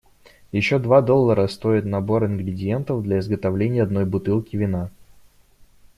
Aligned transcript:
Ещё 0.51 0.79
два 0.79 1.03
доллара 1.03 1.45
стоит 1.47 1.85
набор 1.85 2.25
ингредиентов 2.25 3.03
для 3.03 3.19
изготовления 3.19 3.83
одной 3.83 4.05
бутылки 4.05 4.55
вина. 4.55 4.89